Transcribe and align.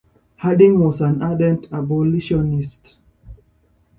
Harding 0.37 0.79
was 0.79 0.99
an 1.01 1.21
ardent 1.21 1.67
abolitionist. 1.71 2.97